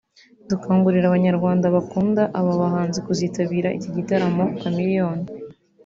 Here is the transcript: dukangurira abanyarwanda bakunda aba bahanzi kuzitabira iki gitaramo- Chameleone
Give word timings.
dukangurira 0.49 1.05
abanyarwanda 1.07 1.65
bakunda 1.75 2.21
aba 2.39 2.53
bahanzi 2.61 2.97
kuzitabira 3.05 3.69
iki 3.77 3.89
gitaramo- 3.95 4.43
Chameleone 4.59 5.25